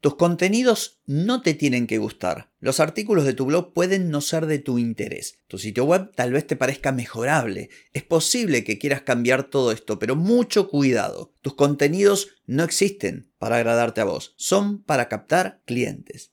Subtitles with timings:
[0.00, 2.50] Tus contenidos no te tienen que gustar.
[2.58, 5.40] Los artículos de tu blog pueden no ser de tu interés.
[5.46, 7.68] Tu sitio web tal vez te parezca mejorable.
[7.92, 11.34] Es posible que quieras cambiar todo esto, pero mucho cuidado.
[11.42, 16.32] Tus contenidos no existen para agradarte a vos, son para captar clientes.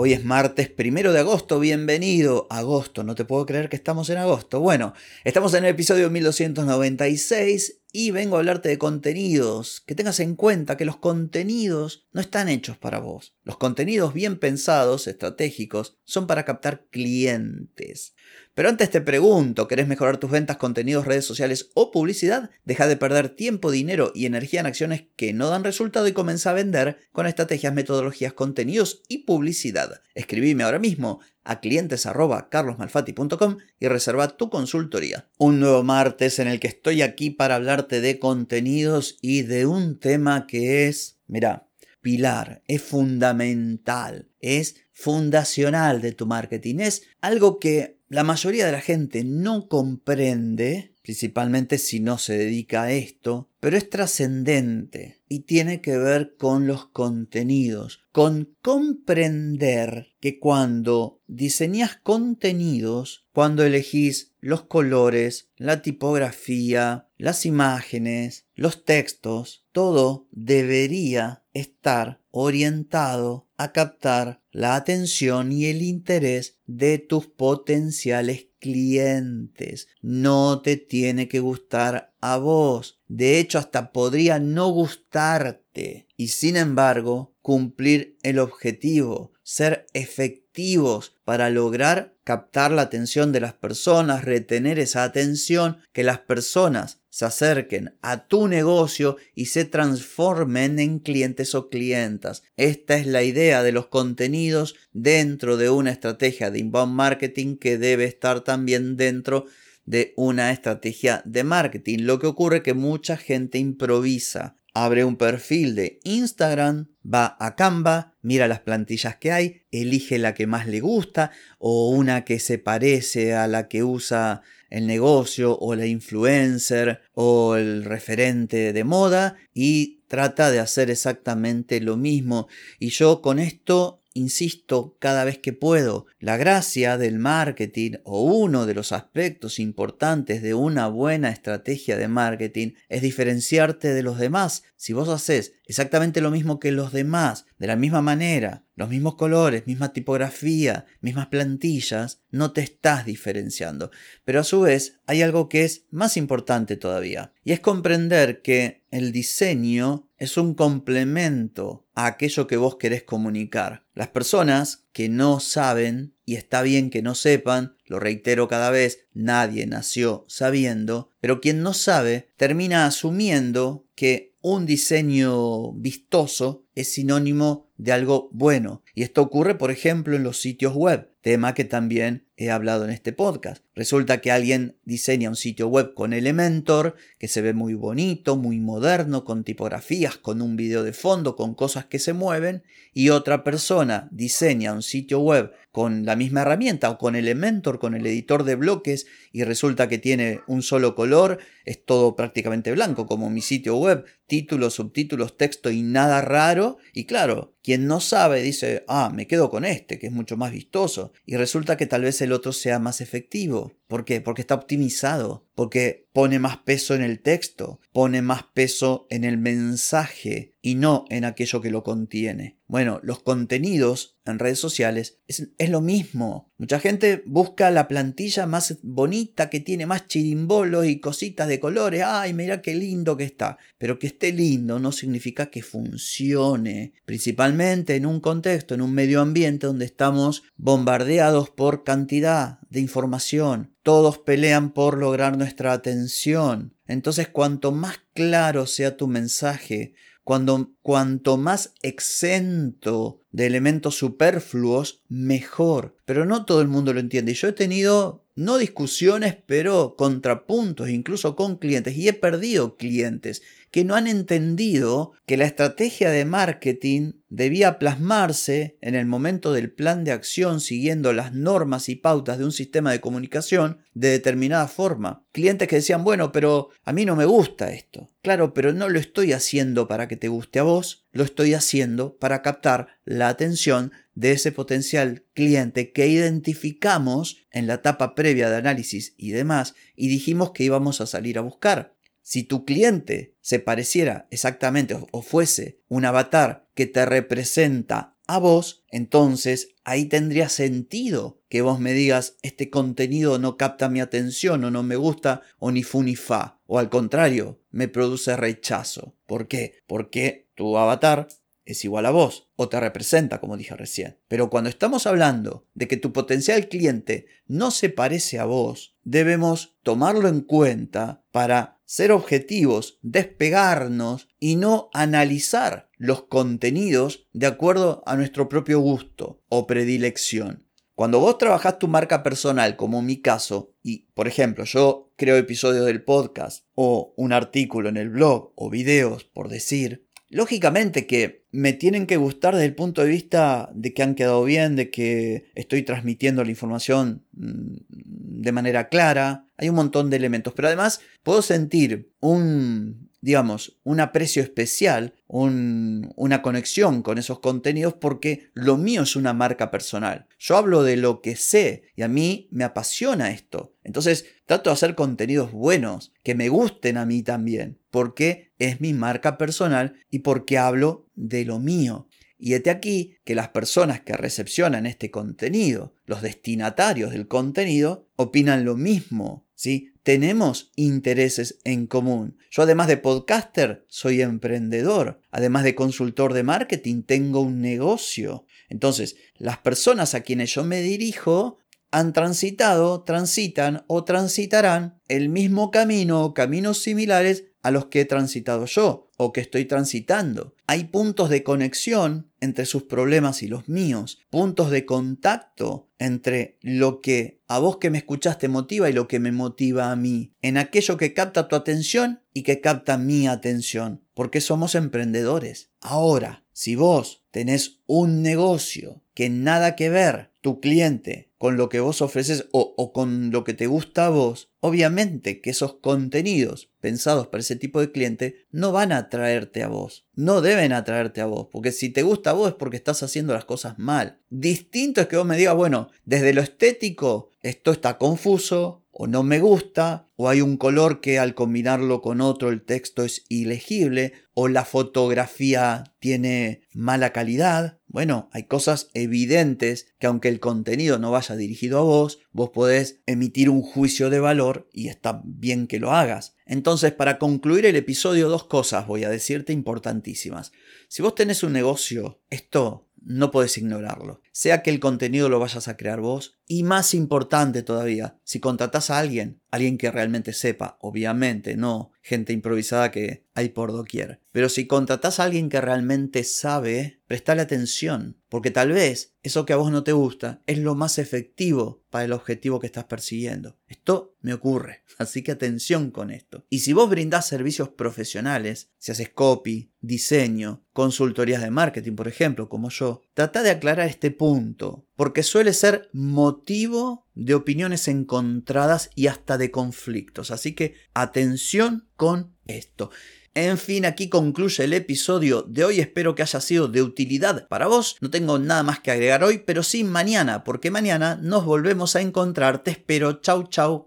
[0.00, 2.46] Hoy es martes primero de agosto, bienvenido.
[2.50, 4.60] Agosto, no te puedo creer que estamos en agosto.
[4.60, 4.94] Bueno,
[5.24, 9.82] estamos en el episodio 1296 y vengo a hablarte de contenidos.
[9.86, 13.34] Que tengas en cuenta que los contenidos no están hechos para vos.
[13.44, 18.14] Los contenidos bien pensados, estratégicos, son para captar clientes.
[18.54, 22.50] Pero antes te pregunto, ¿querés mejorar tus ventas, contenidos, redes sociales o publicidad?
[22.64, 26.50] Deja de perder tiempo, dinero y energía en acciones que no dan resultado y comienza
[26.50, 30.02] a vender con estrategias, metodologías, contenidos y publicidad.
[30.14, 35.28] Escribime ahora mismo a clientes@carlosmalfati.com y reserva tu consultoría.
[35.38, 39.98] Un nuevo martes en el que estoy aquí para hablarte de contenidos y de un
[39.98, 41.68] tema que es, mira,
[42.00, 48.80] pilar, es fundamental, es fundacional de tu marketing, es algo que la mayoría de la
[48.80, 55.80] gente no comprende, principalmente si no se dedica a esto, pero es trascendente y tiene
[55.80, 65.48] que ver con los contenidos, con comprender que cuando diseñas contenidos, cuando elegís los colores,
[65.56, 75.66] la tipografía, las imágenes, los textos, todo debería estar orientado a captar la atención y
[75.66, 79.88] el interés de tus potenciales clientes.
[80.02, 83.00] No te tiene que gustar a vos.
[83.06, 86.06] De hecho, hasta podría no gustarte.
[86.16, 93.54] Y sin embargo, cumplir el objetivo, ser efectivos para lograr captar la atención de las
[93.54, 100.78] personas, retener esa atención, que las personas se acerquen a tu negocio y se transformen
[100.78, 102.42] en clientes o clientas.
[102.56, 107.78] Esta es la idea de los contenidos dentro de una estrategia de inbound marketing que
[107.78, 109.46] debe estar también dentro
[109.86, 112.00] de una estrategia de marketing.
[112.00, 114.56] Lo que ocurre que mucha gente improvisa.
[114.74, 120.34] Abre un perfil de Instagram, va a Canva, mira las plantillas que hay, elige la
[120.34, 125.56] que más le gusta o una que se parece a la que usa el negocio
[125.58, 132.48] o la influencer o el referente de moda y trata de hacer exactamente lo mismo.
[132.78, 138.66] Y yo con esto insisto cada vez que puedo, la gracia del marketing o uno
[138.66, 144.64] de los aspectos importantes de una buena estrategia de marketing es diferenciarte de los demás.
[144.76, 149.16] Si vos haces exactamente lo mismo que los demás, de la misma manera, los mismos
[149.16, 153.90] colores, misma tipografía, mismas plantillas, no te estás diferenciando.
[154.24, 158.84] Pero a su vez hay algo que es más importante todavía, y es comprender que
[158.90, 163.86] el diseño es un complemento a aquello que vos querés comunicar.
[163.94, 169.06] Las personas que no saben, y está bien que no sepan, lo reitero cada vez,
[169.14, 177.68] nadie nació sabiendo, pero quien no sabe termina asumiendo que un diseño vistoso es sinónimo
[177.76, 178.82] de algo bueno.
[178.94, 182.90] Y esto ocurre, por ejemplo, en los sitios web, tema que también he hablado en
[182.90, 183.64] este podcast.
[183.74, 188.60] Resulta que alguien diseña un sitio web con Elementor, que se ve muy bonito, muy
[188.60, 192.62] moderno, con tipografías, con un video de fondo, con cosas que se mueven,
[192.92, 197.94] y otra persona diseña un sitio web con la misma herramienta o con Elementor, con
[197.94, 203.06] el editor de bloques, y resulta que tiene un solo color, es todo prácticamente blanco,
[203.06, 208.42] como mi sitio web, títulos, subtítulos, texto y nada raro, y claro, quien no sabe
[208.42, 211.12] dice, ah, me quedo con este, que es mucho más vistoso.
[211.24, 213.72] Y resulta que tal vez el otro sea más efectivo.
[213.86, 214.20] ¿Por qué?
[214.20, 219.38] Porque está optimizado, porque pone más peso en el texto, pone más peso en el
[219.38, 222.57] mensaje y no en aquello que lo contiene.
[222.68, 226.52] Bueno, los contenidos en redes sociales es, es, lo mismo.
[226.58, 232.02] Mucha gente busca la plantilla más bonita que tiene más chirimbolos y cositas de colores.
[232.04, 233.56] Ay, mira qué lindo que está.
[233.78, 236.92] Pero que esté lindo no significa que funcione.
[237.06, 243.72] Principalmente en un contexto, en un medio ambiente donde estamos bombardeados por cantidad de información.
[243.82, 246.74] Todos pelean por lograr nuestra atención.
[246.86, 249.94] Entonces, cuanto más claro sea tu mensaje,
[250.28, 255.96] cuando, cuanto más exento de elementos superfluos, mejor.
[256.04, 257.34] Pero no todo el mundo lo entiende.
[257.34, 263.84] Yo he tenido, no discusiones, pero contrapuntos, incluso con clientes, y he perdido clientes que
[263.84, 270.04] no han entendido que la estrategia de marketing debía plasmarse en el momento del plan
[270.04, 275.24] de acción siguiendo las normas y pautas de un sistema de comunicación de determinada forma.
[275.32, 278.08] Clientes que decían, bueno, pero a mí no me gusta esto.
[278.22, 282.16] Claro, pero no lo estoy haciendo para que te guste a vos, lo estoy haciendo
[282.18, 288.56] para captar la atención de ese potencial cliente que identificamos en la etapa previa de
[288.56, 291.94] análisis y demás y dijimos que íbamos a salir a buscar.
[292.22, 298.84] Si tu cliente se pareciera exactamente o fuese un avatar que te representa a vos,
[298.90, 304.70] entonces ahí tendría sentido que vos me digas este contenido no capta mi atención o
[304.70, 306.60] no me gusta o ni fu ni fa.
[306.66, 309.16] O al contrario, me produce rechazo.
[309.26, 309.82] ¿Por qué?
[309.86, 311.28] Porque tu avatar
[311.64, 314.18] es igual a vos o te representa, como dije recién.
[314.26, 319.76] Pero cuando estamos hablando de que tu potencial cliente no se parece a vos, debemos
[319.84, 328.16] tomarlo en cuenta para ser objetivos, despegarnos y no analizar los contenidos de acuerdo a
[328.16, 330.68] nuestro propio gusto o predilección.
[330.98, 335.36] Cuando vos trabajás tu marca personal, como en mi caso, y por ejemplo yo creo
[335.36, 341.46] episodios del podcast o un artículo en el blog o videos, por decir, Lógicamente que
[341.50, 344.90] me tienen que gustar desde el punto de vista de que han quedado bien, de
[344.90, 349.46] que estoy transmitiendo la información mm, de manera clara.
[349.56, 356.42] Hay un montón de elementos, pero además puedo sentir un digamos, un aprecio especial, una
[356.42, 360.26] conexión con esos contenidos porque lo mío es una marca personal.
[360.38, 363.74] Yo hablo de lo que sé y a mí me apasiona esto.
[363.82, 368.94] Entonces trato de hacer contenidos buenos, que me gusten a mí también, porque es mi
[368.94, 372.08] marca personal y porque hablo de lo mío.
[372.38, 378.64] Y hete aquí que las personas que recepcionan este contenido, los destinatarios del contenido, opinan
[378.64, 379.92] lo mismo, ¿sí?
[380.04, 382.38] Tenemos intereses en común.
[382.50, 385.20] Yo además de podcaster, soy emprendedor.
[385.32, 388.46] Además de consultor de marketing, tengo un negocio.
[388.68, 391.58] Entonces, las personas a quienes yo me dirijo
[391.90, 398.04] han transitado, transitan o transitarán el mismo camino o caminos similares a los que he
[398.04, 400.54] transitado yo o que estoy transitando.
[400.66, 407.00] Hay puntos de conexión entre sus problemas y los míos, puntos de contacto entre lo
[407.00, 410.56] que a vos que me escuchaste motiva y lo que me motiva a mí, en
[410.56, 415.70] aquello que capta tu atención y que capta mi atención, porque somos emprendedores.
[415.80, 421.78] Ahora, si vos tenés un negocio que nada que ver tu cliente con lo que
[421.78, 427.28] vos ofreces o, con lo que te gusta a vos, obviamente que esos contenidos pensados
[427.28, 430.08] para ese tipo de cliente no van a atraerte a vos.
[430.14, 433.34] No deben atraerte a vos, porque si te gusta a vos es porque estás haciendo
[433.34, 434.18] las cosas mal.
[434.28, 439.22] Distinto es que vos me digas, bueno, desde lo estético esto está confuso, o no
[439.22, 444.12] me gusta, o hay un color que al combinarlo con otro el texto es ilegible,
[444.40, 447.80] o la fotografía tiene mala calidad.
[447.88, 453.00] Bueno, hay cosas evidentes que aunque el contenido no vaya dirigido a vos, vos podés
[453.06, 456.36] emitir un juicio de valor y está bien que lo hagas.
[456.46, 460.52] Entonces, para concluir el episodio, dos cosas voy a decirte importantísimas.
[460.86, 464.20] Si vos tenés un negocio, esto no podés ignorarlo.
[464.38, 468.88] Sea que el contenido lo vayas a crear vos, y más importante todavía, si contratás
[468.88, 474.22] a alguien, alguien que realmente sepa, obviamente, no gente improvisada que hay por doquier.
[474.32, 479.52] Pero si contratás a alguien que realmente sabe, prestale atención, porque tal vez eso que
[479.52, 483.58] a vos no te gusta es lo más efectivo para el objetivo que estás persiguiendo.
[483.66, 486.46] Esto me ocurre, así que atención con esto.
[486.48, 492.48] Y si vos brindás servicios profesionales, si haces copy, diseño, consultorías de marketing, por ejemplo,
[492.48, 499.08] como yo, trata de aclarar este punto, porque suele ser motivo de opiniones encontradas y
[499.08, 500.30] hasta de conflictos.
[500.30, 502.92] Así que atención con esto.
[503.34, 505.80] En fin, aquí concluye el episodio de hoy.
[505.80, 507.96] Espero que haya sido de utilidad para vos.
[508.00, 512.00] No tengo nada más que agregar hoy, pero sí mañana, porque mañana nos volvemos a
[512.00, 512.62] encontrar.
[512.62, 513.14] Te espero.
[513.14, 513.86] Chau, chau.